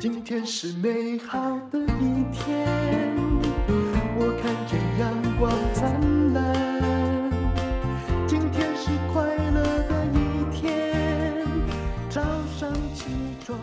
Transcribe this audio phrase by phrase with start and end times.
[0.00, 1.38] 今天是美好
[1.70, 2.66] 的一天，
[4.16, 7.30] 我看见阳光灿烂。
[8.26, 11.46] 今天是快乐的一天，
[12.08, 12.22] 早
[12.58, 13.10] 上起
[13.44, 13.58] 床。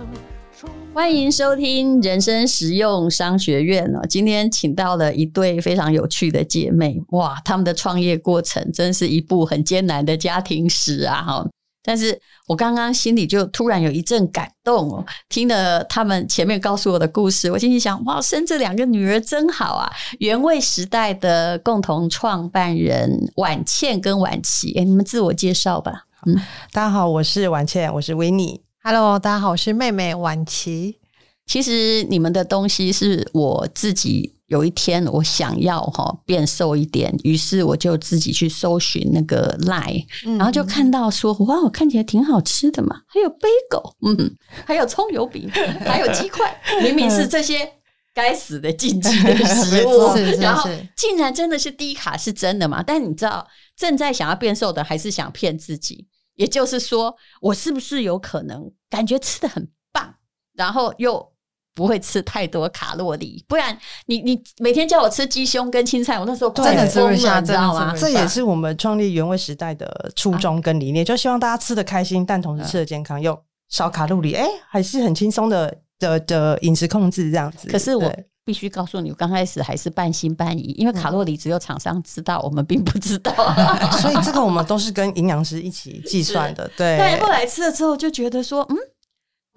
[0.93, 11.23] 欢迎收听人生实用商学院哦，今天请到了一对非常有趣的姐妹，哇，她们的创业过程真是一部很艰难的家庭史啊！
[11.23, 11.47] 哈。
[11.87, 19.89] 但是我刚刚心里就突然有一阵感动哦，听了他们前面告诉我的故事，我心里想：哇，生这两个女儿真好啊！
[20.19, 26.03] 原味时代的共同创办人婉倩跟婉琪，哎，你们自我介绍吧。
[26.25, 26.35] 嗯，
[26.73, 28.59] 大家好，我是婉倩，我是维尼。
[28.83, 30.99] Hello，大家好，我是妹妹婉琪。
[31.45, 34.36] 其实你们的东西是我自己。
[34.47, 40.05] 有一天，我想要哈变瘦一点，于是我就自己去搜寻那个 Line，
[40.37, 45.49] 然后就看到说，哇，我看起来挺好吃的嘛，还有贝果，嗯，还有葱油饼，
[45.85, 47.73] 还有鸡块，明明是这些
[48.13, 52.81] 该死的禁忌 的食物，然后竟然真的是低卡是真的嘛？
[52.81, 60.15] 但你知道，正在想要变瘦的，还是想骗自己，也就是说，我是不是有可能感觉吃得很棒，
[60.53, 61.33] 然后又。
[61.77, 63.77] 不会吃太多卡路里，不然
[64.07, 67.93] 你你每天叫我吃鸡胸跟青菜，我那时候真的吃不下，知道吗？
[67.95, 77.69] 这也是我们创立原味时代的初衷跟理念，啊、就希望大家吃的开心，但同时吃的健康，又少卡路里，哎，还是很轻松的的的饮食控制这样子。
[77.69, 78.11] 可是我
[78.43, 83.31] 必须告诉你，我刚开始还是半信半疑，因为卡路里只有厂商知道，我们并不知道，
[84.01, 86.67] 所以这个我们都是跟营养师一起计算的。
[86.75, 88.75] 对，但后来吃了之后就觉得说，嗯。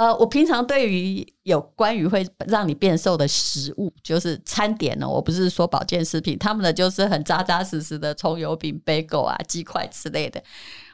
[0.01, 10.43] 呃，我平常对于有关于会让你变瘦的食物，就是餐点呢，我不是说保健食品，他们的就是很扎扎实实的葱油饼、bagel 啊、鸡块之类的，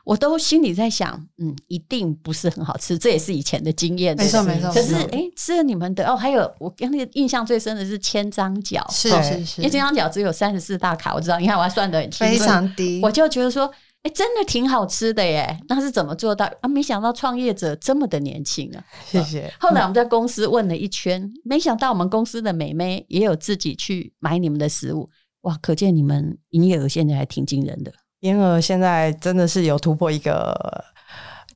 [0.03, 4.17] 我都心里在想，嗯，一定不是很好吃，这也是以前的经验。
[4.17, 4.73] 没错没错。
[4.73, 13.73] 可是，哎、欸，吃了你们的哦，还有我跟那个印象最深的是千张饺，是是是，因为千张饺只有三十四大卡，我知道，你看我还算的很清楚，非常低，我就觉得说。
[14.07, 15.59] 哎，真的挺好吃的耶！
[15.69, 16.69] 那是怎么做到啊？
[16.69, 18.79] 没想到创业者这么的年轻啊！
[19.05, 19.53] 谢谢。
[19.59, 25.11] 后来我们在公司问了一圈，嗯、没想到我们公司的美眉也有自己去买你们的食物。
[25.41, 27.93] 哇，可见你们营业额现在还挺惊人的。
[28.21, 30.55] 营业额现在真的是有突破一个，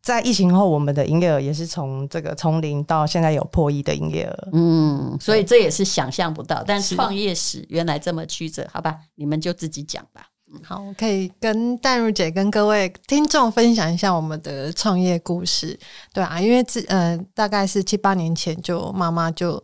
[0.03, 4.49] 在疫情后，我们的营业额也是从这个从零到现在有破亿的营业额。
[4.53, 6.65] 嗯，所以这也是想象不到。
[6.67, 8.99] 但创业史原来这么曲折，好吧？
[9.15, 10.27] 你们就自己讲吧。
[10.63, 15.79] 好，我可以跟淡如姐跟各位听众分享一下我们的创业故事，
[16.13, 19.63] 对啊，因为自呃大概是七八年前就妈妈就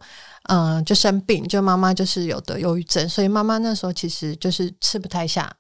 [0.49, 5.53] 嗯、就生病，就妈妈就是有得忧郁症，所以妈妈那时候其实就是吃不太下。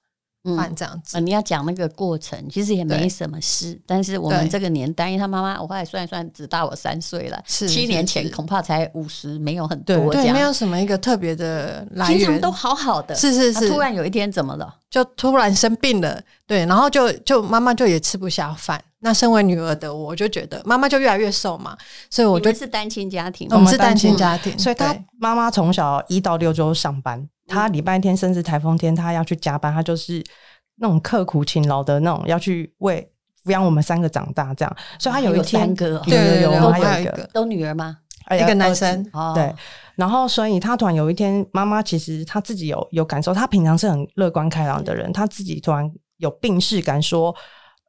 [0.47, 3.79] 嗯，这样子，你要讲那个过程，其实也没什么事。
[3.85, 7.43] 但是我们这个年代，因为他妈妈，我后来算一算，只大我三岁了。
[7.47, 13.15] 七年前恐怕才五十，没有很多对，没有什么一个特别的来源，平常都好好的。
[13.15, 14.73] 是是是，突然有一天怎么了？
[14.89, 18.81] 就突然生病了，对，然后就就妈妈就也吃不下饭。
[19.01, 21.77] 那身为女儿的我，就觉得妈妈就越来越瘦嘛，
[22.11, 30.25] 所以我就是单亲家庭，我们是单亲家庭，所以她妈妈从小一到六周上班，她礼拜天甚至台风天她要去加班，她就是。
[30.79, 33.11] 那种刻苦勤劳的那种，要去为
[33.43, 37.97] 抚养我们三个长大，这样，所以她有一天，有三个，对对对，有还有一个，都女儿吗？
[38.31, 39.03] 一个男生，
[39.35, 39.55] 对。
[39.95, 47.35] 然后，所以他突然有一天，妈妈其实他自己有有感受，他平常是很乐观开朗的人，他自己突然有病逝感，说，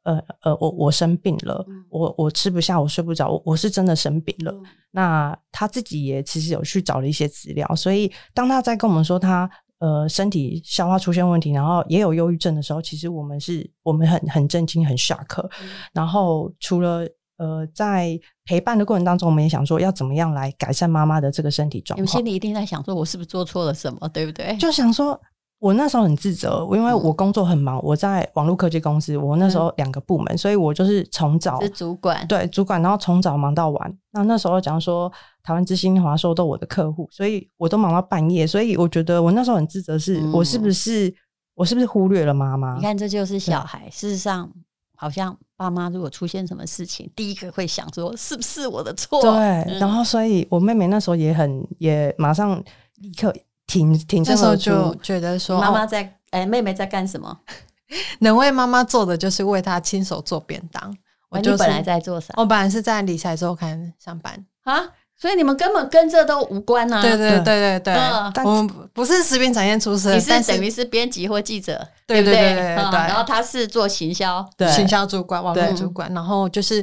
[0.04, 4.54] 呃呃，我我生病了，我我吃不下，我睡不着，我我是真的生病了。
[4.90, 9.50] 那他自己也其实有去找了一些资料，所以当他在跟我们说他。
[9.80, 15.40] 呃，身体消化出现问题，然后也有忧郁症的时候，其实我们是，我们很很震惊，很 shock。
[15.62, 17.06] 嗯、然后除了
[17.36, 22.04] 呃，在陪伴的过程当中，我们也想说要怎么样来改善妈妈的这个身体状况。
[22.08, 24.56] 心里一定在想说，我是不是做错了什么，对不对？
[24.56, 25.16] 就想说。
[25.60, 33.98] 我那时候很自责，因为我工作很忙，我在网络科技公司，我那时候两个部门，嗯、所以我就是从早是主管，对主管，然后从早忙到晚。
[34.12, 35.10] 那那时候讲说
[35.42, 38.46] 台湾之星、华收都我的客户，所以我都忙到半夜。
[38.46, 41.14] 所以我觉得我那时候很自责，是我是不是、嗯、
[41.54, 42.76] 我是不是忽略了妈妈？
[42.76, 43.90] 你看，这就是小孩。
[43.90, 44.48] 事实上，
[44.94, 49.20] 好像爸妈如果出现什么事情，第一个会想说是不是我的错？
[49.20, 49.32] 对。
[49.32, 52.62] 嗯、然后，所以我妹妹那时候也很也马上
[53.00, 53.34] 立刻。
[53.68, 57.38] 挺挺，这时候就觉得说，妈妈在哎、欸，妹妹在干什么？
[58.18, 60.92] 能为妈妈做的就是为她亲手做便当。
[61.30, 62.32] 我就本来在做啥？
[62.38, 64.82] 我本来是在理财周刊上班啊，
[65.14, 67.02] 所以你们根本跟这都无关啊。
[67.02, 72.64] 对对对对对，我们不是食品产业出身，你是等于是编辑或记者，对对对对。
[72.74, 74.42] 然后他是做行销，
[74.74, 76.10] 行销主管、网络主管。
[76.14, 76.82] 然后就是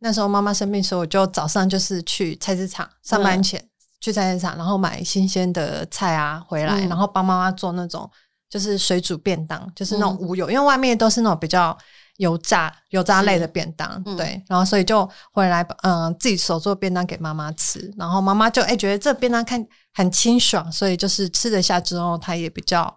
[0.00, 3.62] 那时候妈妈生病的时候，我就早上就是去菜市场上班前。
[4.06, 8.08] 去菜市场，然后买新鲜的菜啊回来，嗯、然后帮妈妈做那种
[8.48, 11.76] 就是水煮便当，就是那种无油，嗯、因为外面都是那种比较
[12.18, 22.96] 油炸油炸类的便当，嗯、对，然后所以就回来嗯、呃、自己手做便当给妈妈吃，然后妈妈就哎、欸、觉得这便当看很清爽，所以就是吃得下之后，她也比较，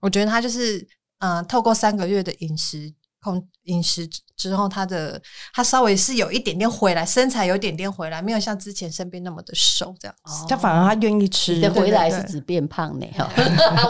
[0.00, 0.78] 我觉得她就是
[1.20, 2.92] 嗯、呃、透过三个月的饮食。
[3.22, 5.20] 控饮食之后，他的
[5.52, 10.46] 他稍微是有一点点回来，身材有一点点回来，没有像之前身边那么的瘦这样子。
[10.48, 11.54] 他反而他愿意吃。
[11.54, 13.06] 你的回来是指变胖呢？
[13.16, 13.28] 哈，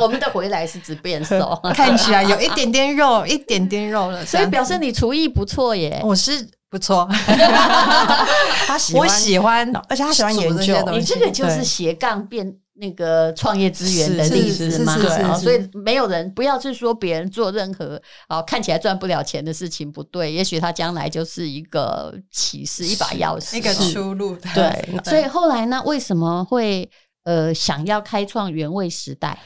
[0.01, 6.01] 我们的回来是指变瘦， 看起来有一点点肉，一点点肉了，所以表示你厨艺不错耶。
[6.05, 7.09] 我是不错，
[8.67, 10.77] 他喜欢，我喜欢，而且他喜欢研究。
[10.91, 12.57] 你这个就是斜杠变。
[12.81, 24.35] 那个创业资源的例子嘛，对，所以没有人不要去说别人做任何啊看起来赚不了钱的事情不对，也许他将来就是一个启示，一把钥匙，一个出路。
[24.55, 26.91] 对，所以后来呢，为什么会
[27.25, 29.39] 呃想要开创原味时代？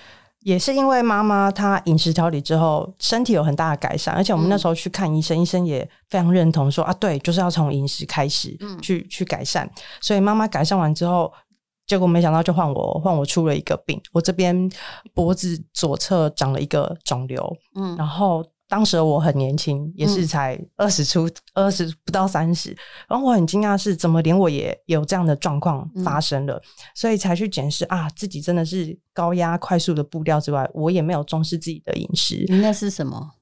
[0.42, 9.68] 也是因为妈妈她饮食调理之后，身体有很大的改善，而且我们那时候去看医生，医生也非常认同说啊，对，就是要从饮食开始去去改善。
[10.00, 11.32] 所以妈妈改善完之后。
[11.86, 14.70] 结果没想到，就换我换我出了一个病，我这边
[15.12, 17.56] 脖子左侧长了一个肿瘤。
[17.74, 22.74] 嗯，然后当时我很年轻，也是才二十出二十不到三十，
[23.06, 26.62] 然后我很惊讶是怎么连我也有这样的状况发生了，嗯、
[26.94, 32.46] 所以才去检视啊，自己真的是高压快速的步调之外，我也没有重视自己的饮食。
[32.48, 33.32] 那是什么？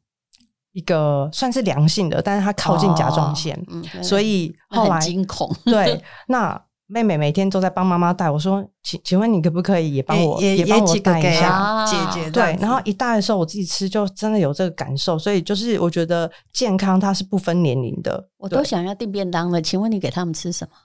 [0.72, 5.48] 一个算是良性的，但是它靠近甲状腺，哦嗯、所以后来惊恐。
[5.64, 6.60] 对， 那。
[6.92, 12.30] 妹妹每天都在帮妈妈带，我说，请请问你可不可以也帮我也也帮我带一下姐姐？
[12.30, 18.28] 对，然后一带的时候，我自己吃就真的有这个感受，所以就是我觉得健康它是不分年龄的。
[18.36, 20.76] 我都想要订便当了，请问你给他们吃什么？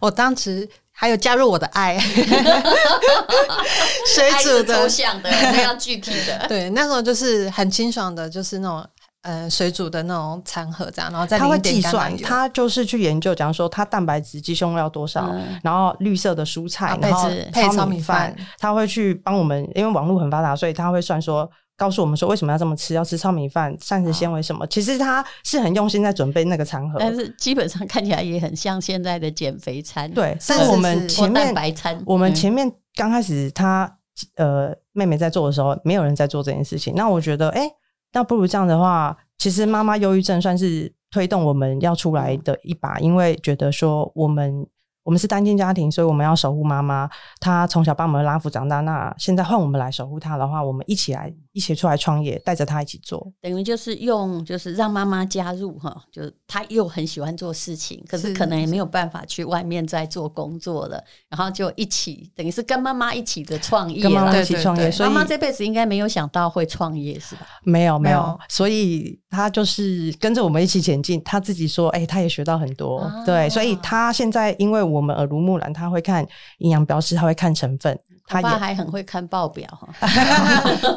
[0.00, 1.98] 我当时还有加入我的爱，
[4.06, 6.44] 水煮的、抽象的、非常具体的。
[6.46, 8.86] 对，那时候就是很清爽的，就是那种。
[9.22, 24.64] 呃，水煮的那种餐盒这样，然后再他会计算，他就是去研究，假如说他蛋白质、鸡胸要多少，嗯、然后绿色的蔬菜，然后配糙米饭，他会去帮我们，因为网络很发达，所以他会算说，告诉我们说为什么要这么吃，要吃糙米饭，膳食纤维什么。
[24.68, 30.08] 其实他是很用心在准备那个餐盒，但是基本上看起来也很像现在的减肥餐。
[30.12, 33.98] 对，但是我们前面白餐，我们前面刚开始他
[34.36, 36.94] 呃妹妹在做的时候，没有人在做这件事情。
[36.94, 37.72] 那我觉得，哎、欸。
[38.12, 44.66] 那不如这样的话，其实妈妈忧郁症算是推动我们要出来的一把，因为觉得说我们。
[45.08, 47.08] 我们是单亲家庭，所以我们要守护妈妈。
[47.40, 53.32] 她从小帮我们拉扶长大，那现在换我们来守护她的话，我们一起来，一起出来创业，带着她一起做。
[53.40, 64.90] 等于就是用，就是让妈妈加入哈，就是她又很喜欢做事情，可是可能也没有办法去外面再做工作了，然后就一起，等于是跟妈妈一起的创业，跟妈妈一起创业。
[64.90, 67.46] 所以妈妈这辈子应该没有想到会创业，是吧？
[67.62, 68.38] 没有，没有。
[68.46, 71.20] 所以她就是跟着我们一起前进。
[71.24, 72.98] 他自己说，哎、欸，她也学到很多。
[72.98, 74.98] 啊、对，所以他现在因为我。
[75.08, 76.26] 们耳濡目染，他会看
[76.58, 79.88] 营养标识，他会看成分，他爸还很会看报表哈，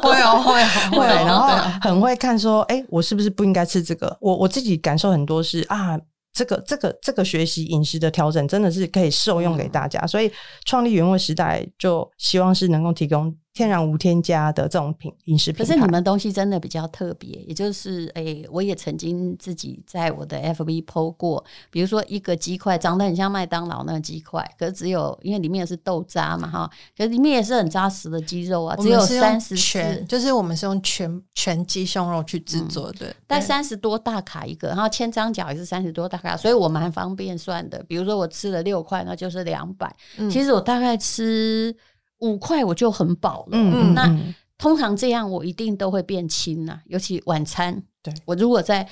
[0.02, 0.62] 会哦会
[0.98, 1.48] 会，然后
[1.80, 4.14] 很会看说，哎、欸，我是不是不应该吃这个？
[4.20, 5.98] 我我自己感受很多是啊，
[6.34, 10.30] 这个这个这个学习饮食的调整真的是可以受用给大家，嗯、所以
[10.66, 13.34] 创立原味时代就希望是能够提供。
[13.54, 37.82] 天然无添加的这种品饮食品，可是你们东西真的比较特别，也就是诶、欸，我也曾经自己在我的 FB PO 过，比如说一个鸡块长得很像麦当劳那个鸡块，可是只有因为里面是豆渣嘛哈，可是里面也是很扎实的鸡肉啊，只有三十全，就是我们是用全全鸡胸肉去制作的，嗯、但三十多大卡一个，然后千张角也是三十多大卡，所以我蛮方便算的。
[37.86, 41.76] 比如说我吃了六块，那就是两百、嗯，其实我大概吃。
[42.22, 47.82] 五块我就很饱了，嗯，那通常这样我一定都会变轻呐，尤其晚餐。
[48.02, 48.88] 对，我如果在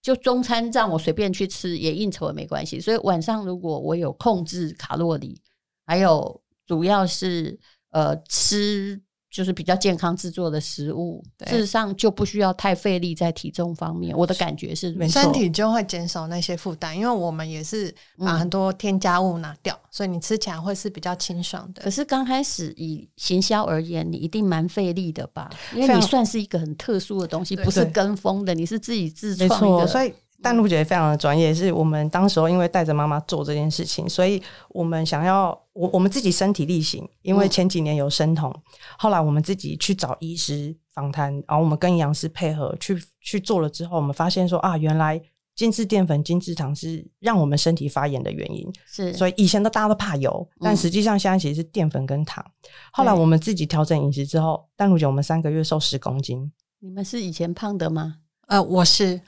[0.00, 5.40] 就中餐让我随便去吃也应酬也没关系，所以晚上如果我有控制卡路里，
[5.86, 7.58] 还有主要是
[7.90, 9.00] 呃吃。
[9.30, 14.16] 就是比较健康制作的食物，事实上就不需要太费力在体重方面。
[14.16, 21.82] 我的感觉是，身体就会减少那些负担，因为我们也是把很多添加物拿掉，嗯、所以你吃起来会是比较清爽的。
[21.82, 25.50] 可是刚开始以行销而言，你一定蛮费力的吧？
[25.74, 30.12] 因为你算是一个很特殊的东西，不是跟风的，你是自己自创的，所以。
[30.42, 38.62] 淡如姐非常的专业，是我们当时候因为带着妈妈做这件事情，所以我们想要我我们自己身体力行，因为前几年有生酮，嗯、
[38.98, 45.20] 后来我们自己去找医师访谈，然后我们跟营养师配合去去做了之后，我们发现说啊，原来
[45.56, 48.72] 精致淀粉、精致糖是让我们身体发炎的原因。
[48.86, 52.44] 是，所以以前都大家都怕油，但实际上现在其实是淀粉跟糖。
[52.46, 56.52] 嗯、后来我们自己调整饮食之后，但如姐我们三个月瘦十公斤。
[56.78, 58.18] 你们是以前胖的吗？
[58.48, 59.20] 呃，我是。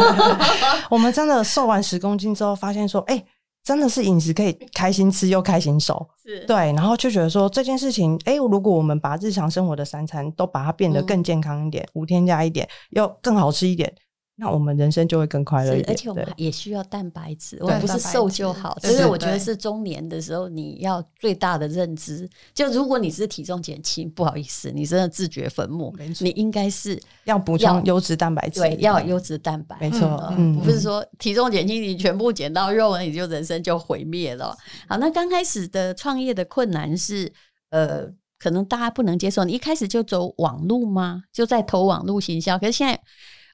[0.90, 3.26] 我们真的瘦完十公斤之后，发现说，哎、欸。
[3.62, 13.92] 真的是饮食可以开心吃又开心瘦，是对，然后就觉得说这件事情，哎，如果我们把日常生活的三餐都把它变得更健康一点，无添加一点，又更好吃一点。
[14.40, 18.74] 那我们人生就会更快乐一点，而且我们也需要蛋白质，我们不是瘦就好。
[18.80, 25.94] 所以我觉得是中年的时候，你要最大的认知，就如果你是体重减轻，不好意思，你真的自掘坟墓。
[26.20, 29.76] 你应该是要补充优质蛋白质，对，要有优质蛋白。
[29.78, 34.56] 没错，嗯，不是说体重减轻，你全部减到肉，你就人生就毁灭了。
[34.88, 37.30] 好，那刚开始的创业的困难是，
[37.68, 38.06] 呃，
[38.38, 41.24] 可能大家不能接受，你一开始就走网路吗？
[41.30, 42.98] 就在投网路行销，可是现在。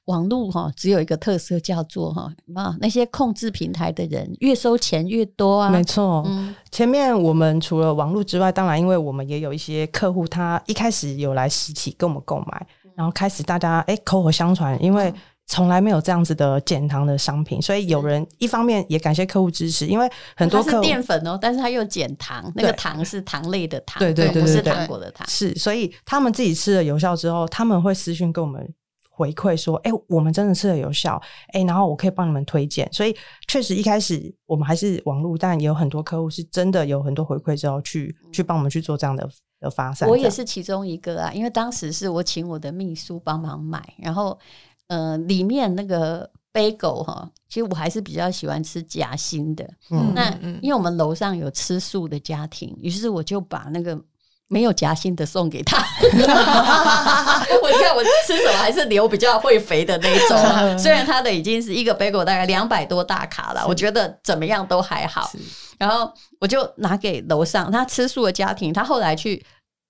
[0.07, 5.69] 网络哈只有一个特色叫做哈啊，那些控制平台的人越收钱越多啊。
[5.69, 15.13] 没错，嗯，前面我们除了网络之外，当然因为我们也有一些客户，他一开始有来实体跟我们购买，然后开始大家哎口口相传，因为
[15.45, 28.73] 从来没有这样子的减糖的商品，所以有人一方面也感谢客户支持，因为很多是淀粉哦，但是他又减糖，那个糖是糖类的糖，对对对，不是糖果的糖，是，所以他们自己吃了有效之后，他们会私讯跟我们。
[29.17, 32.87] 回馈说：“哎、欸，我们真的吃的有效，哎、欸，然后我可以帮你们推荐。
[32.93, 33.15] 所以
[33.47, 39.27] 确实一开始我们还是网络，但也有很多客户是真的有很多回馈之后去去帮我们去做这样的
[39.59, 40.07] 的发散。
[40.07, 44.37] 我也是其中一个啊，因为当时是我请我的秘书帮忙买，然后
[44.85, 49.67] 呃，里面那个 bagel 哈，其实我还是比较喜欢吃夹心的。
[49.89, 50.31] 嗯，那
[50.61, 53.99] 因为我们楼上有吃素的家庭，于是我就把那个。”
[54.49, 55.77] 没有夹心的送给他，
[56.07, 60.75] 我看我吃什么还是留比较会肥的那一种啊。
[60.79, 65.29] 虽然他的已经是一个 bagel 大概两百多大卡了，我觉得怎么样都还好。
[65.77, 69.45] 然后我就拿给楼上他吃素的家庭，他后来去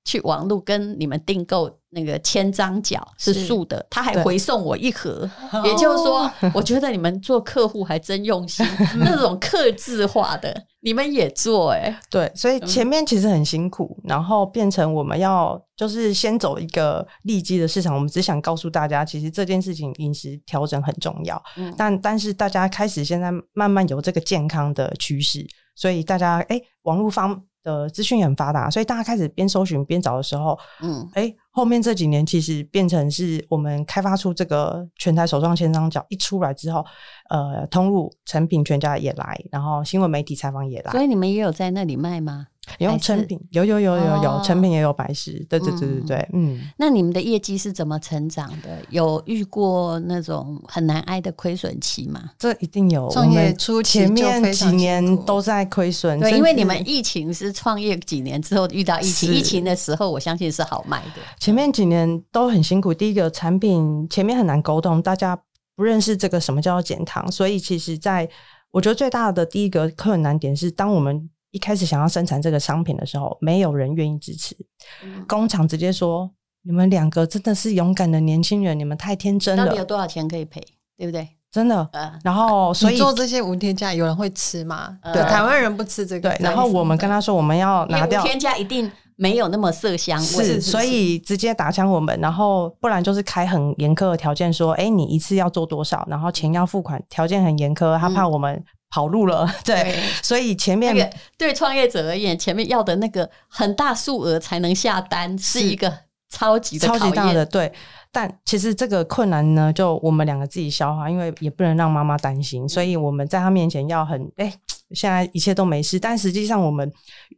[0.07, 1.77] 去网路跟你们订购。
[1.89, 5.27] 那个千张角是素的，他还回送我一盒，
[5.63, 8.63] 也就是说，我觉得你们做客户还真用心，
[8.99, 31.35] 那种刻字化的你们也做哎、欸，对，所以前面其实很辛苦，然后变成我们要就是先走一个利基的市场，我们只想告诉大家，其实这件事情饮食调整很重要，嗯、但但是大家开始现在慢慢有这个健康的趋势，所以大家哎、欸，网络方的资讯也很发达，所以大家开始边搜寻边找的时候，嗯，哎、欸。
[31.51, 36.85] 后面这几年其实变成是我们开发出这个全台首创千张角一出来之后，
[37.31, 42.45] 呃，通路成品全家也来，然后新闻媒体采访也来，所以你们也有在那里卖吗？
[42.79, 46.59] 有成品，有有有有有，成品也有白石，对对对对对，嗯。
[46.77, 48.79] 那你们的业绩是怎么成长的？
[48.89, 52.31] 有遇过那种很难挨的亏损期吗？
[52.37, 61.21] 这一定有，创业初期前面几年都在亏损，对，因为你们疫情是创业几年之后遇到疫情，疫情的时候我相信是好卖的。
[61.39, 65.39] 前面几年都很辛苦，第一个产品前面很难沟通，大家
[65.75, 68.29] 不认识这个什么叫做减糖，所以其实在
[68.71, 71.29] 我觉得最大的第一个困难点是当我们。
[71.51, 74.55] 一开始想要生产这个商品的时候，没有人愿意支持。
[75.03, 76.29] 嗯、工厂直接说
[76.63, 80.61] ：“你们两个真的是勇敢的年轻人，你们太天真了。”到底有多少钱可以赔？
[80.97, 81.27] 对不对？
[81.49, 81.87] 真的。
[81.93, 84.97] 呃、然后，所以做这些无添加，有人会吃吗？
[85.13, 86.29] 对，台湾人不吃这个。
[86.29, 86.37] 对。
[86.41, 90.25] 然后我们跟他说，我们要拿掉无添加，一定没有那么色香味。
[90.25, 92.19] 是，所以直接打枪我们。
[92.19, 96.05] 然后不然就是开很严苛的条件，说：“哎，你一次要做多少？
[96.09, 98.63] 然后钱要付款，条件很严苛。”他怕我们。
[98.89, 105.91] 跑路了， 对，对，所以前面、那个、对创业者而言，前面要的那个很大数额才能下单，是一个
[106.29, 107.71] 超级的超级大的对。
[108.09, 114.53] 但其实这个困难呢，就我们两个自己消化，因为也不能让妈妈担心，所以我们在她面前要很哎、欸，
[114.91, 115.99] 现在一切都没事。
[115.99, 116.91] 但实际上，我们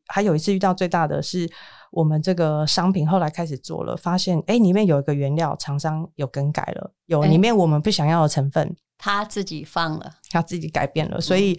[0.08, 1.50] 还有一次遇到最大的是，
[1.92, 8.74] 我们这个商品后来开始做了，发现哎、欸，里面有一个原料厂商有更改了，有里面我们不想要的成分。
[9.00, 11.58] 欸他自己放了，他自己改变了，所以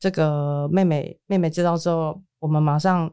[0.00, 3.12] 这个妹妹妹妹知道之后，我们马上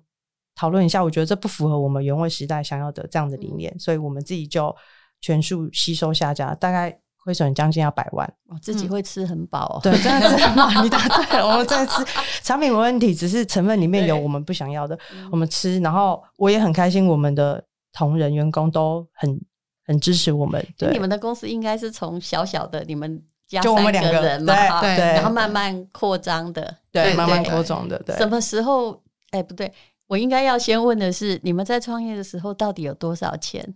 [0.55, 1.03] 讨论一下。
[1.03, 4.73] 我觉得这不符合我们原味时代想要的这样的理念，嗯、所以我们自己就
[5.19, 8.33] 全数吸收下架，大概亏损将近要百万。
[8.45, 10.81] 我自己会吃很饱、哦，对，真的吃很饱。
[10.81, 12.01] 你答对了，我们在吃
[12.41, 14.97] 产品没问题，只是成分里面有我们不想要的，
[15.31, 15.79] 我们吃。
[15.79, 19.41] 然后我也很开心，我们的同仁员工都很
[19.85, 20.65] 很支持我们。
[20.77, 23.21] 对，你们的公司应该是从小小的你们。
[23.61, 28.15] 就我们两个人嘛，对，然后慢慢扩张的，对，慢慢扩张的，对。
[28.17, 29.01] 什么时候？
[29.31, 29.71] 哎，不对，
[30.07, 33.75] 我应该要先问的是，你们在创业的时候到底有多少钱？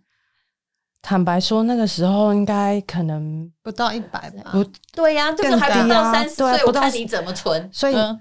[1.01, 4.51] 坦白说，那个时候应该可能不到一百吧。
[4.51, 7.69] 不对呀、啊，这个还不到三十岁，我看你怎么存。
[7.73, 8.19] 所以、嗯、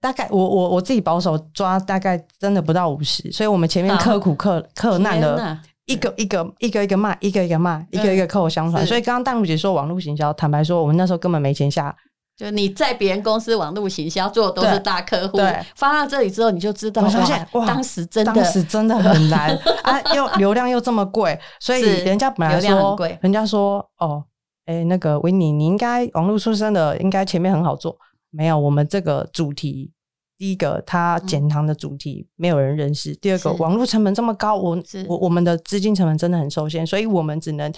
[0.00, 3.30] 大概我我我自己保守抓，大概真的不到五十。
[3.32, 8.86] 所以我们前面刻苦克克难的，一个一个一个一个卖，一个一个卖，一个一个口口相传。
[8.86, 11.94] 所以刚刚淡如姐说网络行销，坦白说，我们那时候根本没钱下。
[12.36, 15.38] 就你在别人公司网络行销做的都是大客户，
[15.74, 19.50] 发到这里之后你就知道，我发现哇，当时真的当时真的很难
[19.82, 24.22] 啊，又流量又这么贵，所以人家本来说，人家说哦，
[24.66, 27.96] 哎、欸，那个维尼，你应该网络出身的，应该前面很好做。
[28.30, 29.90] 没有，我们这个主题，
[30.38, 34.78] 第一个它减糖的主题没有人认识，嗯、第二个网络成本这么高，我
[35.08, 37.70] 我我们的资金成本真的很受限，所以我们只能。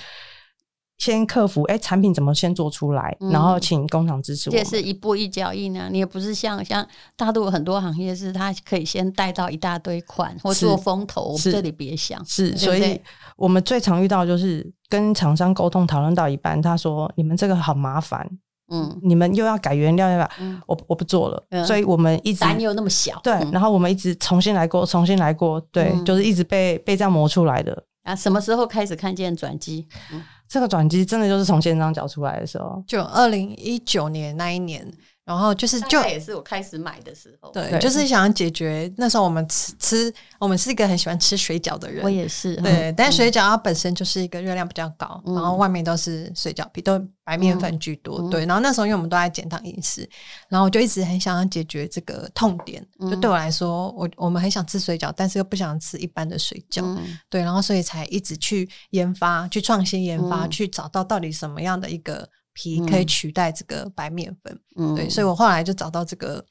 [0.99, 4.55] 先克服，哎、欸，产品怎么先做出来，嗯、然后请工厂支持我。
[4.55, 6.87] 这是一步一脚印啊，你也不是像像
[7.17, 12.23] 大陆很多行业是，它可以先带到一大堆款或做风投，我们这里别想。
[12.27, 13.01] 是，所以
[13.39, 18.29] 我们最常遇到就是跟厂商沟通讨论到一半，他说你们这个好麻烦，
[18.71, 27.85] 嗯，你们又要改原料，要、嗯、我我不做了、嗯，所以我们一直胆又那么小，对、嗯，然后我们一直重新来过，重新来过，对，嗯、就是一直被被这样磨出来的。
[28.05, 29.87] 啊，什么时候开始看见转机？
[30.13, 30.23] 嗯。
[30.49, 34.85] 这个转机真的就是从现场找出来的时候，就二零一九年那一年。
[35.31, 48.45] 然后就是，就也是我开始买的时候，对，就是想要解决那时候我们吃吃，我们是一个很喜欢吃水饺的人，我也是，对，嗯、但水饺它本身就是一个热量比较高，嗯、然后外面都是水饺皮，都白面粉居多，嗯、对。
[48.45, 50.05] 然后那时候因为我们都在减糖饮食，
[50.49, 62.29] 然后我就一直很想要解决这个痛点，就对我来说，我我们很想吃水饺，但是又不想吃一般的水饺，嗯、对，然后所以才一直去研发，去创新研发，嗯、去找到到底什么样的一个。
[62.61, 66.45] 皮可以取代这个白面粉，嗯，对，所以我后来就找到这个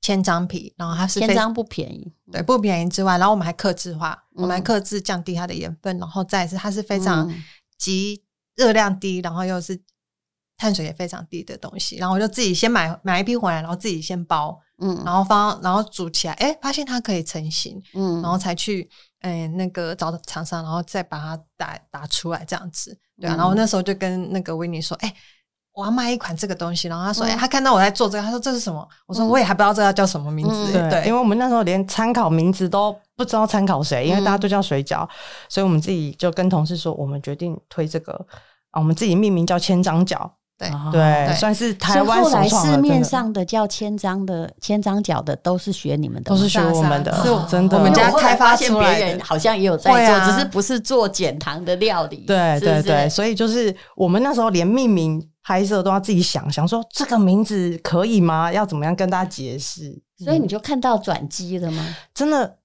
[0.00, 7.32] 千张皮，然后它是千张不便宜，对，不便宜之外，然后我们还克制化，嗯、我们还克制降低它的盐分，然后再是它是非常
[7.78, 8.20] 极
[8.56, 9.80] 热量低，然后又是
[10.56, 22.98] 碳水也非常低的东西，然后我就自己先买买一批回来，然后自己先包，嗯，然后放，然后煮起来，哎、欸，发现它可以成型，嗯，然后才去，哎、欸，那个找厂商，然后再把它打打出来这样子。
[23.20, 25.16] 对啊，然后我那时候就跟那个维尼说：“哎、欸，
[25.78, 30.54] 我要卖一款这个东西。”然后他说：“哎、嗯欸，他看到我在做这个，他说这是什么？”我说：“我也还不知道这个叫什么名字。
[30.54, 35.08] 嗯”对，对，因为我们那时候连参考名字都不知道参考谁，因为大家都叫水饺、嗯，
[35.48, 38.12] 所以我们自己就跟同事说，我们决定推这个
[38.72, 40.28] 啊，我们自己命名叫千张饺。
[40.58, 47.78] 对对，算是台湾后来市面上的叫千张的千张角的都是学你们的，都是学我们的，是真的。
[47.78, 52.24] 我们家开发现别人，好像也有在做，啊、只是不是做减糖的料理。
[52.26, 58.52] 对对对，所以就是我们那时候连命名拍摄都要自己想想说这个名字可以吗？
[58.52, 60.02] 要怎么样跟大家解释？
[60.24, 61.96] 所以你就看到转机了吗？
[62.12, 62.57] 真的。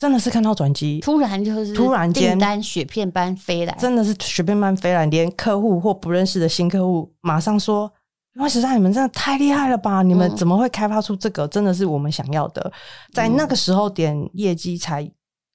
[0.00, 7.92] 真的是看到转机，突然就是突然间订单雪片般飞来，真的是雪片般飞来，连客户或不认识的新客户马上说
[8.40, 10.02] ：“哇，实在你们真的太厉害了吧！
[10.02, 11.46] 你们怎么会开发出这个？
[11.48, 12.72] 真的是我们想要的。”
[13.12, 15.08] 在那个时候点业绩才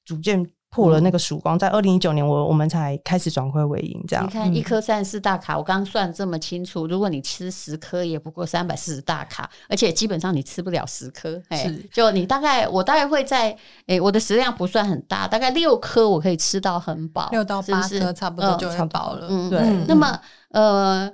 [0.05, 0.47] 逐渐。
[0.75, 4.03] 破了那个曙光，在二零一九年，我我们才开始转亏为盈。
[4.05, 11.41] 这样，你看一颗三十四大卡，我刚刚算这么清楚，如果你吃十颗，也不过三百四十大卡，而且基本上你吃不了十颗。
[11.51, 13.51] 是，就你大概，我大概会在，
[13.87, 19.27] 哎、欸，我的食量不算很大，大概六颗我可以吃到很饱，六到八颗差不多就很饱了。
[19.29, 19.61] 嗯，对。
[19.87, 21.09] 那么，呃。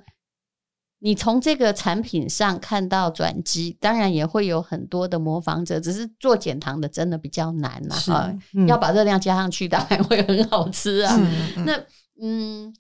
[1.03, 8.13] 你从这个产品上看到转机，当然也会有很多的模仿者，只是做减糖的真的比较难呐、啊。
[8.13, 11.17] 啊、嗯，要把热量加上去，当然会很好吃啊。
[11.17, 11.73] 嗯那
[12.21, 12.75] 嗯，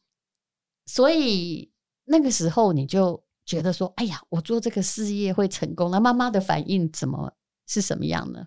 [0.85, 1.71] 所以
[2.05, 5.89] 那个时候你就觉得说，哎呀，我做这个事业会成功。
[5.89, 7.33] 那妈妈的反应怎么
[7.65, 8.45] 是什么样呢？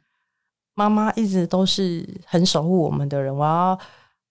[0.75, 3.79] 妈妈一直都是很守护我们的人，我要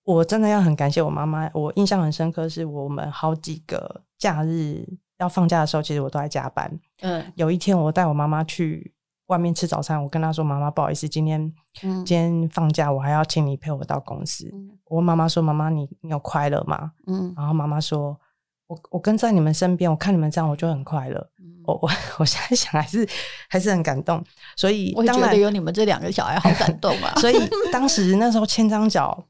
[0.06, 1.52] 我真的要很感谢我妈妈。
[1.54, 4.88] 我印象很深刻，是我们好几个假日。
[5.24, 6.72] 要放假的时候，其实我都在加班。
[7.02, 8.94] 嗯，有一天我带我妈妈去
[9.28, 11.42] 外面吃早餐，我跟她说：“妈妈，不好意思，今天、
[11.82, 14.50] 嗯、今天放假，我还要请你陪我到公司。
[14.54, 18.20] 嗯”我问妈妈说：“妈妈，你你有快乐吗？”嗯，然后妈妈说
[18.68, 21.18] ：“我我跟在你们身边，我看你们这样，我就很快乐。
[21.40, 23.08] 嗯”我我我现在想还是
[23.50, 24.22] 还是很感动，
[24.58, 27.16] 所以我觉得有你们这两个小孩好感动啊！
[27.22, 27.36] 所以
[27.72, 29.26] 当时那时候千张脚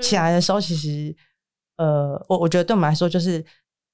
[0.00, 1.14] 起来的时候，其实
[1.76, 3.44] 呃，我我觉得对我们来说就是。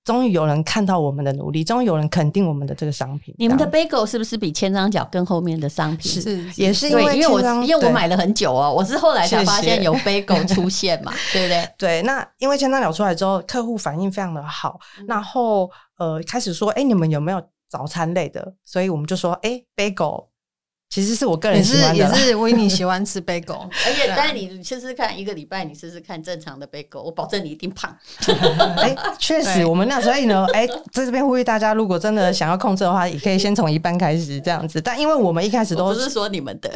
[0.04, 3.34] 终于有人看到我们的努力，终于有人肯定我们的这个商品。
[3.38, 6.10] 你们的 bagel 是不是比千张角更后面的商品？
[6.10, 11.68] 是，也是因为因为我因为我买了很久哦，我是后来才发现有 bagel 出现嘛，对不对？
[11.76, 18.54] 对，那因为千张角出来之后，客户反应非常的好，嗯、然后呃开始说，哎，你们有没有早餐类的？
[18.64, 20.26] 所以我们就说，哎，bagel
[20.90, 27.96] 其实是我个人也是喜欢的啦，也是维尼喜欢吃 贝果，而且，但是你试试看，一个礼拜你试试看正常的贝果，我保证你一定胖。
[28.76, 34.80] 哎，确实，我们那所以呢，哎，在这边呼吁大家，如果真的想要控制的话，也可以先从一半开始这样子。
[34.80, 36.68] 但因为我们一开始都不是说你们的，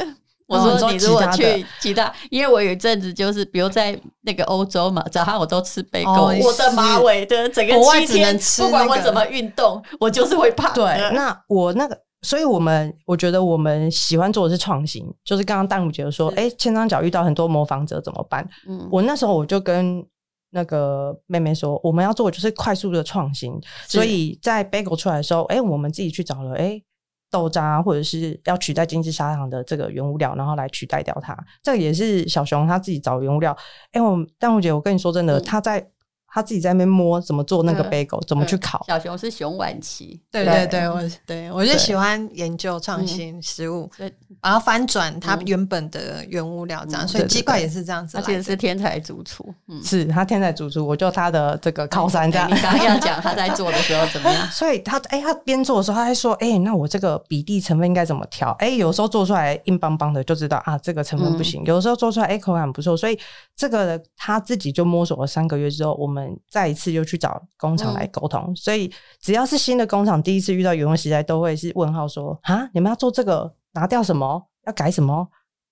[0.47, 10.73] 哦、我说你如果其他去其他，因为我有一阵子就是，比如在那个欧洲嘛，早上我都吃贝果，哦、我的马尾的整个七天，不管我怎么运动，我就是会胖。
[10.73, 12.04] 对，那我那个。
[12.25, 18.47] 所以，我们我觉得我们喜欢做的是创新，就是刚刚淡如姐说，哎，千张角遇到很多模仿者怎么办？
[18.67, 20.03] 嗯，我那时候我就跟
[20.49, 23.53] 那个妹妹说，我们要做的就是快速的创新。
[23.87, 26.81] 所以在 bagel 出来的时候，哎，我们自己去找了，哎，
[27.29, 31.37] 豆渣或者是要取代精致砂糖的这个原物料，然后来取代掉它。
[31.61, 33.55] 这个也是小熊他自己找原物料。
[33.91, 35.87] 哎，我淡如姐，我跟你说真的，他在。
[36.35, 38.83] 他自己在那边摸怎么做那个 bagel，怎么去烤。
[38.89, 48.17] 小熊是熊晚期，对对对，我对我就喜欢研究创新食物，对，然后翻转它原本的原物料这样，所以鸡块也是这样子。
[48.17, 49.47] 而且是天才主厨，
[49.81, 52.29] 是他天才主厨，我就他的这个靠山。
[52.29, 54.45] 这样，你刚刚 要讲他在做的时候怎么样？
[54.51, 58.51] 所以他哎，他边做的时候，他还说，哎，那我这个比例成分应该怎么调？
[58.59, 61.63] 哎，有时候做出来硬邦邦的，就知道啊，这个成分不行。
[61.63, 63.17] 有时候做出来哎，口感不错，所以
[63.55, 66.65] 这个他自己就摸索了三个月之后，我们在。
[66.65, 75.27] 再一次又去找工厂来沟通，嗯、所以只要是新的工厂，第一次遇到员工时代都会是问号说啊，你们要做这个，拿掉什么，要改什么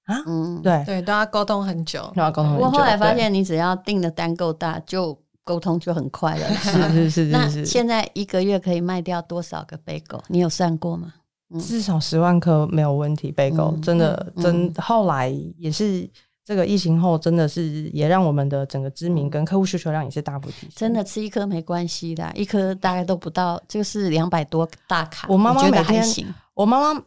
[0.06, 0.22] 啊？
[0.28, 2.66] 嗯，对对，都要沟通很久，都要沟通很久。
[2.66, 6.48] 我后来发现，你只要订的单够大，就沟通就很快了。
[6.62, 7.26] 是是是是。
[7.32, 10.22] 那现在一个月可以卖掉多少个 bagel？
[10.28, 11.14] 你有算过吗？
[11.50, 13.32] 嗯、至少十万颗没有问题。
[13.32, 16.08] bagel 真的真，后来也是。
[16.46, 20.70] 这个疫情后，真的是也让我们的整个知名跟客户需求量也是大幅提升。
[20.76, 25.26] 真的吃一颗没关系的，一颗大概都不到，就是两百多大卡。
[25.30, 27.02] 我妈妈每天，行我妈妈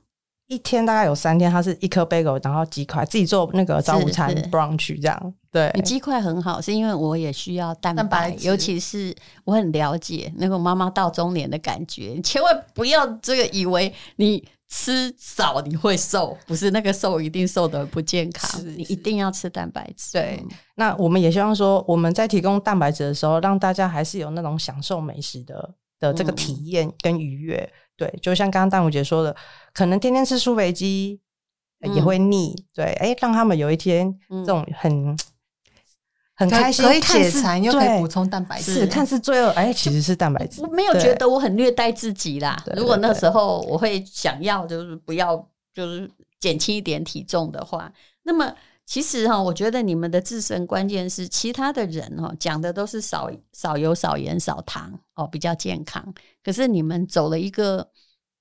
[0.46, 5.34] 一天大概有三天，她是一颗 bagel，然后鸡块，自己做那个早午餐 brunch 这样。
[5.52, 14.42] 对，你鸡块很好，是因为我也需要蛋白，蛋白尤其是我很了解那个妈妈到中年的感觉，你千万不要这个以为你。
[14.68, 18.60] 吃少你会瘦，不是那个瘦一定瘦的不健康。
[18.76, 20.12] 你一定要吃蛋白质。
[20.12, 20.42] 对，
[20.74, 27.56] 那我们也希望说，我们在提供蛋白质的时候，让大家还是有那种享受美食的的这个体验跟愉悦。
[27.56, 29.34] 嗯、对，就像刚刚淡如姐说的，
[29.72, 31.20] 可能天天吃舒肥鸡
[31.94, 32.54] 也会腻。
[32.56, 35.16] 嗯、对，哎、欸，让他们有一天这种很。
[36.38, 40.60] 嗯很开心，可以解馋又可以补充蛋白质，是看似罪恶，哎，其实是蛋白质。
[40.60, 42.62] 我没有觉得我很虐待自己啦。
[42.76, 45.34] 如果那时候我会想要，就是不要，
[45.72, 47.90] 就是减轻一点体重的话，
[48.22, 56.12] 那么其实哈，我觉得你们的自身关键是其他的人哈讲的都是少少油、少盐、少糖哦，比较健康。
[56.44, 57.88] 可是你们走了一个，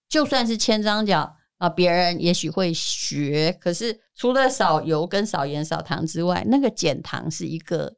[0.10, 1.38] 就算是千张脚。
[1.66, 7.96] 啊，别人也许会学，可是除了少油跟少盐少糖之外，那个减糖是一个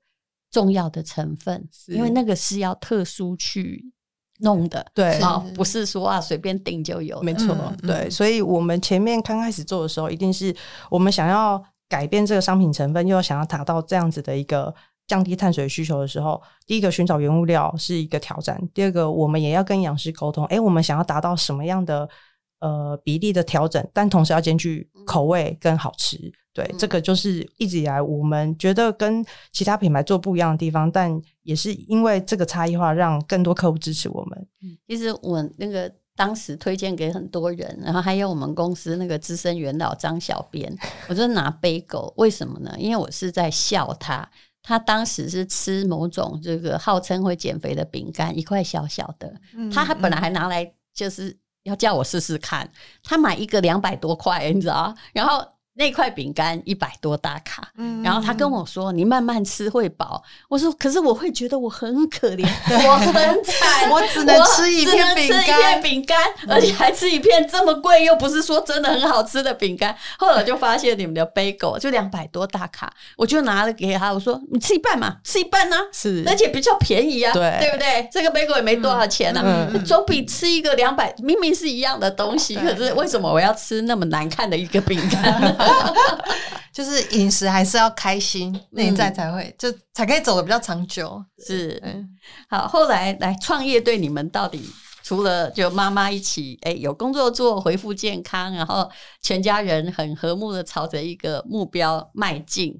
[0.49, 3.91] 重要的成分，因为那个是要特殊去
[4.39, 10.55] 弄的，对，啊，不是说啊随便定就有，没错，嗯、对，所以我们前面刚开始做的时候，一定是
[10.89, 14.73] 我们想要改变这个商品成分，又想要达到这样子的一个
[15.07, 22.09] 降低碳水需求的时候，第一个寻找原物料是一个挑战，第二个我们也要跟营养师沟通，哎，我们想要达到什么样的。
[22.59, 26.17] 呃，比例的调整，但同时要兼具口味跟好吃。
[26.53, 34.47] 对，嗯、这个就是一直以来我们觉得跟其他品牌做不一样的地方，但也是因为这个差异化，让更多客户支持我们。
[34.87, 40.75] 其实我那个当时推荐给很多人，然后还有我们公司那个资深元老张小编，
[41.07, 42.75] 我就拿 bagel，为什么呢？
[42.79, 44.27] 因为我是在笑他，
[44.63, 51.37] 他当时是吃某种这个号称会减肥的饼干，一块小小的，嗯、他还本来还拿来就是。
[51.67, 52.67] 要叫我试试看，
[53.03, 54.95] 他买一个两百多块，你知道？
[55.13, 55.56] 然后。
[55.77, 63.13] 那块饼干一百多大卡，嗯、然后他跟我说：“你慢慢吃会饱。”我说：“可是我会觉得我很可怜，我很
[63.43, 66.17] 惨， 我只能吃一片饼干，饼干，
[66.49, 78.09] 而且还吃一片这么贵又不是说真的很好吃的饼干。”后来就发现你们的 bagel 就两百多大卡，我就拿了给他，我说：“你吃一半嘛，吃一半呢、啊，是，而且比较便宜啊，对，对不对？
[78.11, 85.55] 这个 bagel 也没多少钱啊，嗯、总比吃一个两百明明是一样的东西，可是为什么我要吃那么难看的一个饼干？”
[86.73, 91.23] 就是饮食还是要开心，内在才会、嗯、就才可以走的比较长久。
[91.39, 92.07] 是，嗯，
[92.49, 94.61] 好，后来来创业对你们到底
[95.01, 98.87] 除了就妈妈一起哎、欸、有工作做，恢复健康，然后
[99.21, 102.79] 全家人很和睦的朝着一个目标迈进，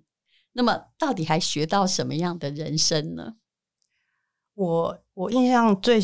[0.54, 3.34] 那么到底还学到什么样的人生呢？
[4.54, 6.00] 我我印象最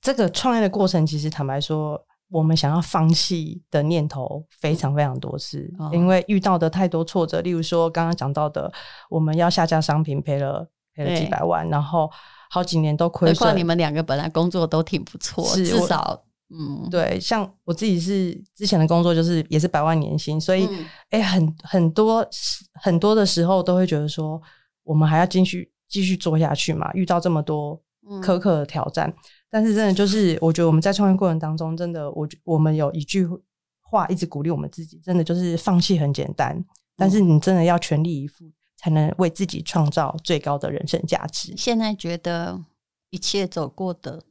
[0.00, 2.06] 这个创业的过程，其实坦白说。
[2.34, 7.40] 我们想要放弃的念头非常非常多次，哦、因为遇到的太多挫折。
[7.40, 8.68] 例如说，刚刚讲到的，
[9.08, 12.10] 我们要下架商品，赔了赔了几百万，然后
[12.50, 13.56] 好几年都亏损。
[13.56, 17.20] 你们两个本来工作都挺不错，至少嗯，对。
[17.20, 20.66] 像我自己是之前的工作，就是也是百万年薪，所以
[21.10, 22.28] 哎、嗯欸，很很多
[22.82, 24.42] 很多的时候都会觉得说，
[24.82, 26.90] 我们还要继续继续做下去嘛？
[26.94, 27.80] 遇到这么多
[28.22, 29.08] 苛刻的挑战。
[29.08, 29.14] 嗯
[29.54, 33.24] 但是真的就是，我觉得我们在创业过程当中，真的，我我们有一句
[33.82, 36.60] 话一直鼓励我们自己，真的就是放弃很简单，
[36.96, 41.54] 但是你真的要全力以赴，才能为自己创造最高的人生价值。
[41.56, 42.60] 现在觉得
[43.10, 44.24] 一切走过的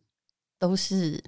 [0.60, 1.24] 都是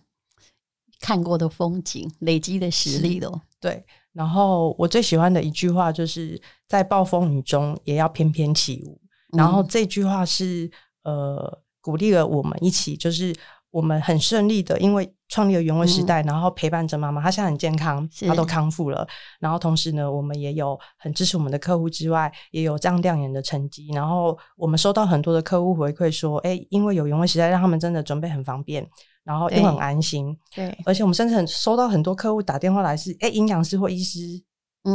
[1.00, 3.44] 看过的风景，累积的实力了。
[3.62, 3.82] 对，
[4.12, 9.00] 然后我最喜欢的一句话就是在暴风雨中也要翩翩起舞。
[9.38, 10.70] 然后这句话是
[11.04, 13.36] 呃鼓励了我们一起就是。
[13.76, 19.06] 我们很顺利的，因为创立了原味时代，嗯、然后陪伴着妈妈，她现在很健康，她都康复了。
[19.38, 23.90] 然后同时呢，我们也有很支持我们的客户之外，也有这样亮眼的成绩。
[23.94, 28.88] 然后我们收到很多的客户回馈说，哎，因为有原味时代，让他们真的准备很方便，
[29.26, 30.34] 然后又很安心。
[30.56, 34.20] 对，对，而且我们甚至很收到很多客户打电话来是，哎，营养师或医师。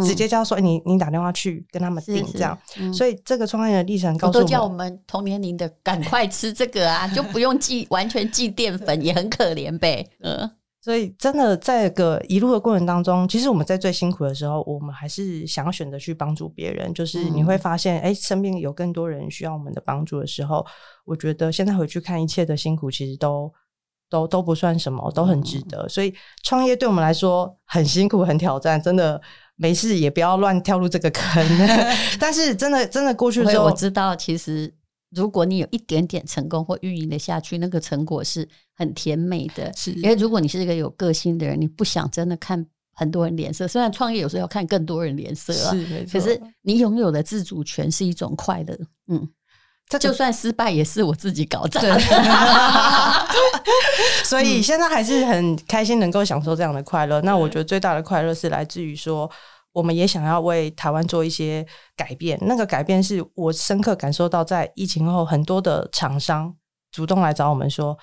[0.04, 10.08] 直接叫说，欸、你你打电话去跟他们订这样，嗯、所以这个创业的历程告诉我们，都叫我们同年龄的赶快吃这个啊，就不用忌完全忌淀粉，也很可怜呗。
[10.20, 10.48] 嗯，
[10.80, 16.94] 所以真的在个一路的过程当中，其实我们在最辛苦的时候，我们还是想要选择去帮助别人。
[16.94, 20.64] 就是你会发现，哎、欸，身边有更多人需要我们的帮助的时候，
[21.04, 23.52] 我觉得现在回去看一切的辛苦，其实都
[24.08, 25.82] 都都不算什么，都很值得。
[25.82, 29.20] 嗯、所以创业对我们来说很辛苦、很挑战，真的。
[29.60, 31.46] 没事，也不要乱跳入这个坑。
[32.18, 34.72] 但是真的，真的过去之后，我知道，其实
[35.10, 39.70] 如果你有一点点成功或运营的下去，那个成果是很甜美的。
[39.76, 43.68] 是，因为如果你是一个有个性的人，你不想真的看很多人脸色。
[43.68, 46.06] 虽然创业有时候要看更多人脸色啊，是。
[46.10, 48.74] 可是你拥有的自主权是一种快乐。
[49.08, 49.28] 嗯，
[49.90, 52.00] 这就算失败也是我自己搞砸的。
[54.24, 57.20] 所以现在还是很开心能够享受这样的快乐。
[57.20, 59.30] 那我觉得最大的快乐是来自于说。
[59.72, 61.64] 我们也想要为台湾做一些
[61.96, 66.52] 改变，那个改变是我深刻感受到，在疫情后，很多的厂商
[66.90, 67.96] 主动来找我们说：“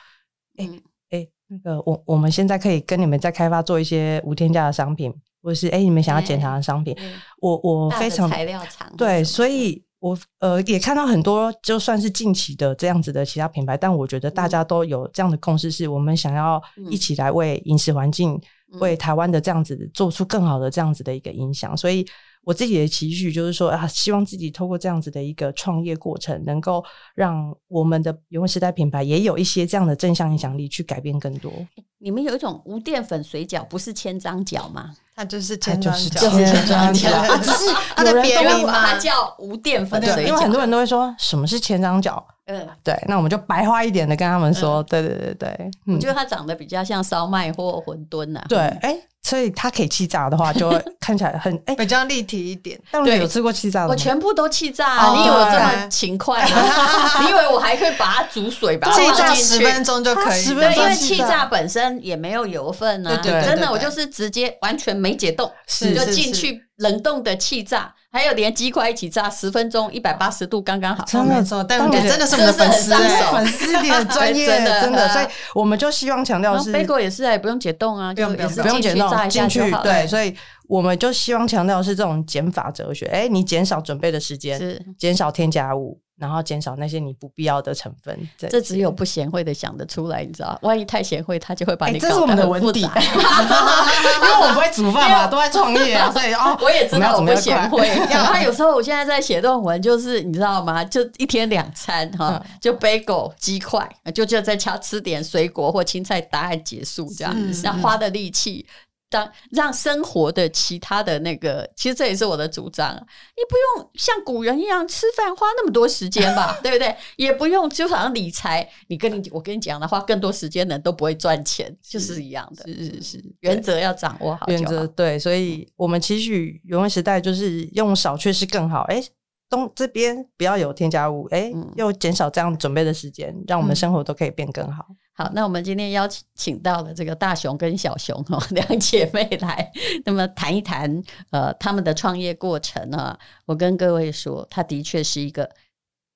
[0.57, 0.71] 哎、欸、
[1.09, 6.93] 哎、欸，那个我我们现在可以跟你们再开发做一些无添加的商品，或者是哎、欸、你们想要检查的商品。
[6.93, 18.39] 欸”我我非常材料厂对，所以我呃也看到很多就算是近期的这样子的其他品牌，但我觉得大家都有这样的共识，是我们想要一起来为饮食环境。
[18.81, 22.05] 为台湾的这样子做出更好的这样子的一个影响，所以
[22.47, 26.81] 我自己的期许就是说啊，希望自己透过这样子的一个创业过程，能够
[27.13, 31.51] 让我们的原味时代品牌也有一些这样的正向影响力，去改变更多。
[31.97, 34.93] 你们有一种无淀粉水饺，不是千张饺吗？
[35.13, 40.27] 它就是 千张饺，就是千张饺， 只是 它的别名它叫无淀粉水饺。
[40.27, 42.23] 因为很多人都会说什么是千张饺？
[42.45, 48.41] 嗯，对，那我们就白话一点的跟他们说，对对对对，我觉得它长得比较像烧麦或馄饨呐。
[48.47, 48.97] 对，哎。
[49.27, 52.79] 所以它可以气炸的话，就会看起来很 哎、欸、比较立体一点。
[52.89, 55.07] 但我有吃过气炸的，我全部都气炸、啊。
[55.07, 56.57] Oh, 你以为我这么勤快吗？
[57.21, 60.45] 你以为我还可以把它煮水， 把它气炸十分钟就可以？
[60.45, 63.19] 对，因为气炸本身也没有油分啊。
[63.21, 65.51] 对对，真的，我就是直接完全没解冻，
[65.93, 67.93] 就进去冷冻的气炸。
[68.09, 71.03] 还有连鸡块一起炸十分钟，一百八十度刚刚好。
[71.05, 72.95] 真的说，但我觉得真的是我们的粉丝，
[73.31, 75.09] 粉丝点的专业， 真的，真的。
[75.09, 80.07] 所以我们就希望强调是，bagel 也是哎不用解冻啊，不用不用不用解冻，进去对。
[80.07, 80.35] 所以
[80.67, 83.05] 我们就希望强调是这种减法哲学。
[83.07, 85.99] 哎，你减少准备的时间，减少添加物。
[86.17, 90.57] 然后减少那些你不必要的成分，这只有不贤惠的想得出来，你知道？
[90.63, 92.15] 万一太贤惠，他就会把你搞得很复杂。
[92.15, 97.87] 这是我们的文底， 因为我不会煮饭嘛，都在创业啊，所以哦， 我也知道我不贤惠。
[98.09, 100.83] 然后有时候，我现在在写论文，就是你知道吗？
[100.83, 108.65] 就一天两餐哈，就 bagel 鸡块，就就在家吃点水果或青菜，答案结束这样子，要花的力气。
[109.09, 112.93] 当让生活的其他的那个，其实这也是我的主张。
[112.95, 116.95] 你不用像古人一样吃饭花那么多时间吧， 对不对？
[117.15, 122.65] 也不用就好像理财，你跟你我跟你讲的话，更多时间的人都不会赚钱，就是一样的。
[122.65, 124.45] 是是是，原则要掌握好。
[124.47, 128.81] 原则对，所以我们期许原味时代就是用少却是更好。
[128.89, 129.01] 哎，
[129.49, 134.85] 东这边不要有添加物，哎，又减少这样准备的时间，让我们生活都可以变更好。
[134.89, 139.71] 嗯好，那我们今天邀请到了这个大熊跟小熊哦， 两姐妹来，
[140.05, 143.17] 那么谈一谈呃他们的创业过程啊。
[143.45, 145.49] 我跟各位说，它的确是一个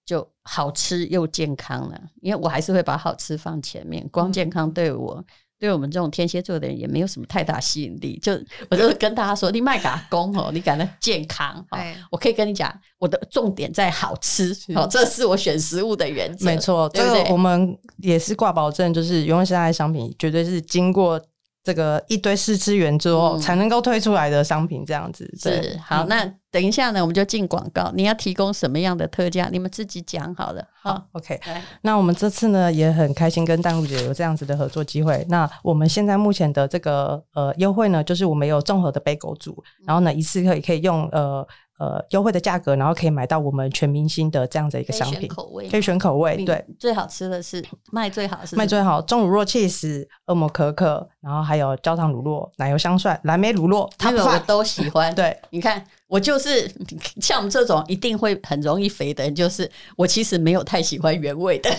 [0.05, 5.25] 就好吃又健康了，因为我还是会把好吃放前面，光健康对我
[5.61, 8.17] 对我们这种天蝎座的人也没有什么太大吸引力。
[8.19, 8.33] 就
[8.67, 16.47] 我就跟大家说，你麦嘎工哦，你感到健康哈，我可以跟你讲，我的重点在好吃，好，这是我选食物的原则。
[16.47, 21.21] 没错，这个我们也是挂保证，就是永远是爱商品绝对是经过。
[21.63, 26.05] 这个一堆试吃员之后才能够推出来的商品，这样子、嗯、是好。
[26.05, 27.91] 那等一下呢，我们就进广告。
[27.95, 29.47] 你要提供什么样的特价？
[29.51, 30.63] 你们自己讲好了。
[30.81, 31.39] 好，OK。
[31.81, 35.25] 那我们这次呢也很开心跟淡如姐有这样子的合作机会。
[35.29, 41.47] 那我们现在目前的这个呃优惠呢，就是我们有综合的杯狗组，然后呢一次可以可以用呃。
[41.81, 46.45] 呃，优惠的价格，然后可以买到我们全明星的这样的一个商品，可以选口味，可以选口味。
[46.45, 55.11] 对，最好吃的是卖最好是卖最好，重乳酪 cheese、恶魔可可，然后还有焦糖乳酪、奶油香蒜、蓝莓乳酪，他们我都喜欢。
[55.15, 55.83] 对，你看。
[56.11, 56.69] 我就是
[57.21, 61.69] 像我们这种一定会很容易肥的人，就是我其实没有太喜欢原味的，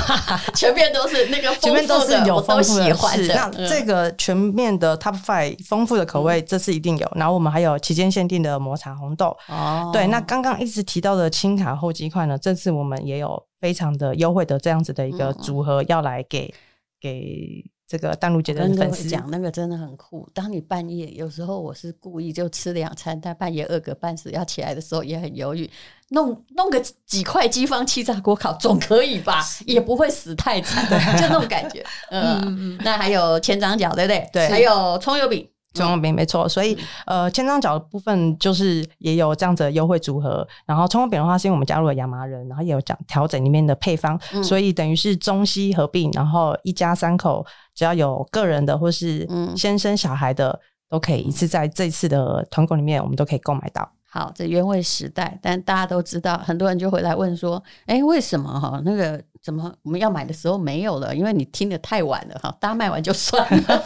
[0.56, 3.34] 全面都是那个全面都是有丰富的，我都喜欢的。
[3.34, 7.12] 那这个全面的 Top Five 丰富的口味，这次一定有。
[7.14, 9.36] 然后我们还有期间限定的抹茶红豆。
[9.48, 16.54] 哦，对，那刚刚一直提到的轻卡后鸡块呢，这次我们也有非常的优惠的这样子的一个组合要来给
[16.98, 17.62] 给。
[17.94, 20.28] 这个淡如姐的粉丝讲那个真的很酷。
[20.34, 25.70] 当你半夜有时候我是故意就吃两餐，但半夜饿个半死要起来的时候也很犹豫，
[26.08, 29.40] 弄弄个几块鸡方气炸锅烤总可以吧？
[29.64, 30.84] 也不会死太惨，
[31.16, 31.86] 就那种感觉。
[32.10, 32.78] 嗯嗯。
[32.82, 34.28] 那还有千张角对不对？
[34.32, 34.48] 对。
[34.48, 35.48] 还有葱油饼。
[35.74, 40.46] 中油饼没错，所以呃，千张角的部分就是也有这样子的优惠组合。
[40.64, 50.60] 然后葱油饼的话，是因为我们加入了亚麻仁，然后也有讲调整里面的配方，嗯、所以等于是中西合并，然后一家三口只要有个人的或是先生小孩的，嗯、
[50.90, 53.90] 都可以一次在这次的团购里面，我们都可以购买到。
[54.14, 61.12] 好，这原味时代，但大家都知道，很多人就回来问说，哎，为什么哈那个怎么我们要买的时候没有了？
[61.12, 63.62] 因为你听的太晚了哈，大家卖完就算了。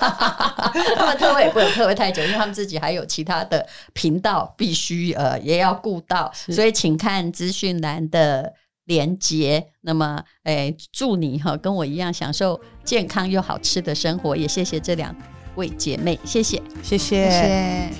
[0.99, 8.53] 他们特惠也不能特惠太久，因为他们自己还有其他的频道必须呃也要顾到，所以请看资讯栏的
[8.85, 9.69] 连结。
[9.81, 15.17] 那么，哎，祝你哈跟我一样享受健康又好吃的生活，也谢谢这两
[15.55, 17.31] 位姐妹，谢谢，谢谢。
[17.31, 17.91] 谢谢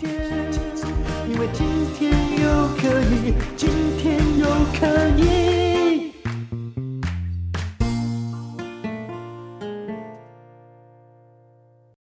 [1.27, 1.47] 因为
[3.57, 4.47] 今天又
[4.79, 5.58] 可以